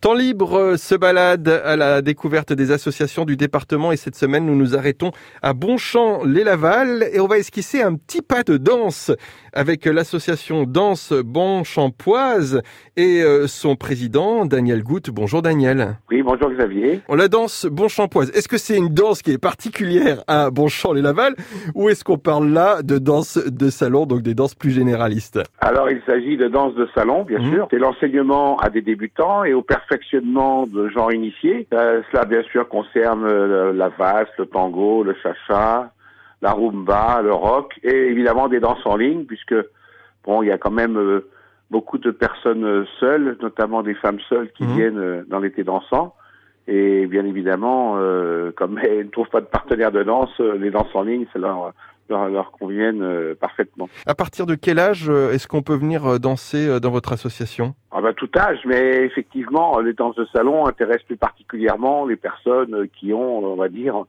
[0.00, 4.56] Temps libre se balade à la découverte des associations du département et cette semaine nous
[4.56, 5.10] nous arrêtons
[5.42, 9.12] à Bonchamp-les-Laval et on va esquisser un petit pas de danse
[9.52, 12.62] avec l'association Danse Bonchampoise
[12.96, 15.10] et euh, son président Daniel Goutte.
[15.10, 15.98] Bonjour Daniel.
[16.10, 17.02] Oui, bonjour Xavier.
[17.08, 18.30] On la danse Bonchampoise.
[18.30, 21.34] Est-ce que c'est une danse qui est particulière à Bonchamp-les-Laval
[21.74, 25.40] ou est-ce qu'on parle là de danse de salon, donc des danses plus généralistes?
[25.60, 27.52] Alors il s'agit de danse de salon, bien Mhm.
[27.52, 27.68] sûr.
[27.70, 29.60] C'est l'enseignement à des débutants et au
[29.90, 31.66] perfectionnement de gens initiés.
[31.74, 35.90] Euh, cela, bien sûr, concerne euh, la valse, le tango, le cha-cha,
[36.42, 39.54] la rumba, le rock et évidemment des danses en ligne, puisque
[40.24, 41.26] bon, il y a quand même euh,
[41.70, 44.74] beaucoup de personnes seules, notamment des femmes seules qui Mhm.
[44.76, 46.14] viennent dans l'été dansant.
[46.72, 50.70] Et bien évidemment, euh, comme elles ne trouvent pas de partenaire de danse, euh, les
[50.70, 51.72] danses en ligne, ça leur,
[52.08, 53.88] leur, leur conviennent euh, parfaitement.
[54.06, 57.74] À partir de quel âge euh, est-ce qu'on peut venir danser dans votre association?
[57.90, 62.86] Ah bah, tout âge, mais effectivement, les danses de salon intéressent plus particulièrement les personnes
[62.88, 64.04] qui ont, on va dire,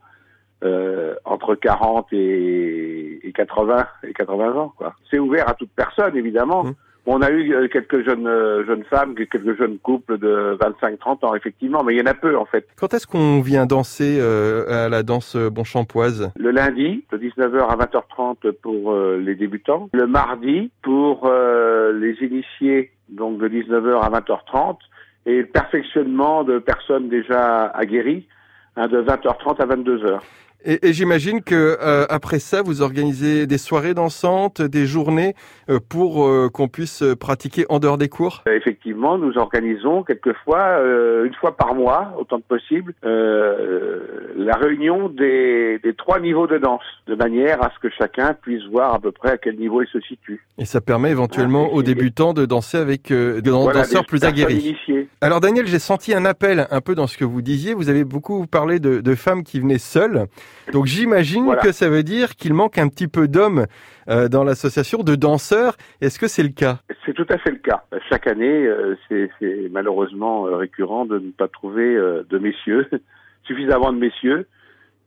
[0.63, 4.73] euh, entre 40 et, et 80 et 80 ans.
[4.77, 4.93] quoi.
[5.09, 6.65] C'est ouvert à toute personne, évidemment.
[6.65, 6.73] Mhm.
[7.07, 11.35] On a eu euh, quelques jeunes euh, jeunes femmes, quelques jeunes couples de 25-30 ans,
[11.35, 12.67] effectivement, mais il y en a peu en fait.
[12.75, 16.31] Quand est-ce qu'on vient danser euh, à la danse Bonchampoise?
[16.35, 19.89] Le lundi, de 19h à 20h30 pour euh, les débutants.
[19.93, 24.77] Le mardi, pour euh, les initiés, donc de 19h à 20h30.
[25.25, 28.27] Et le perfectionnement de personnes déjà aguerries,
[28.75, 30.19] hein, de 20h30 à 22h.
[30.63, 35.33] Et, et j'imagine que euh, après ça, vous organisez des soirées dansantes, des journées
[35.69, 38.43] euh, pour euh, qu'on puisse euh, pratiquer en dehors des cours?
[38.47, 43.99] Euh, Effectivement, nous organisons quelquefois, euh, une fois par mois, autant que possible, euh,
[44.37, 48.63] la réunion des, des trois niveaux de danse, de manière à ce que chacun puisse
[48.71, 50.45] voir à peu près à quel niveau il se situe.
[50.59, 54.07] Et ça permet éventuellement Ah, aux débutants de danser avec euh, des Voilà, danseurs des
[54.07, 54.77] plus aguerris.
[55.21, 57.73] Alors Daniel, j'ai senti un appel un peu dans ce que vous disiez.
[57.73, 60.27] Vous avez beaucoup parlé de, de femmes qui venaient seules.
[60.71, 61.61] Donc j'imagine Voilà.
[61.61, 63.65] que ça veut dire qu'il manque un petit peu d'hommes
[64.07, 65.75] euh, dans l'association, de danseurs.
[66.01, 66.79] Est-ce que c'est le cas?
[67.05, 67.83] C'est tout à fait le cas.
[68.09, 69.29] Chaque année, euh, c'est
[69.71, 72.87] malheureusement euh, récurrent de ne pas trouver euh, de messieurs,
[73.43, 74.47] suffisamment de messieurs,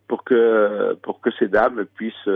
[0.09, 2.29] pour que pour que ces dames puissent